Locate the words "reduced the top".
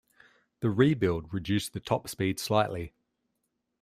1.31-2.07